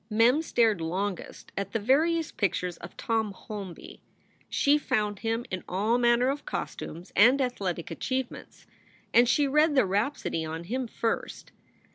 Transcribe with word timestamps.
Mem 0.09 0.41
stared 0.41 0.81
longest 0.81 1.51
at 1.55 1.73
the 1.73 1.79
various 1.79 2.31
pictures 2.31 2.75
of 2.77 2.97
Tom 2.97 3.33
Holby. 3.33 4.01
56 4.49 4.49
SOULS 4.49 4.49
FOR 4.49 4.49
SALE 4.49 4.49
She 4.49 4.77
found 4.95 5.19
him 5.19 5.45
in 5.51 5.63
all 5.69 5.99
manner 5.99 6.29
of 6.29 6.43
costumes 6.43 7.11
and 7.15 7.39
athletic 7.39 7.91
achieve 7.91 8.31
ments, 8.31 8.65
and 9.13 9.29
she 9.29 9.47
read 9.47 9.75
the 9.75 9.85
rhapsody 9.85 10.43
on 10.43 10.63
him 10.63 10.87
first. 10.87 11.51